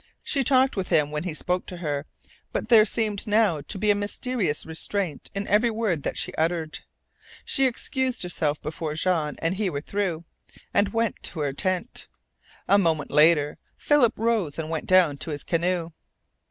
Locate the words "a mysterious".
3.91-4.65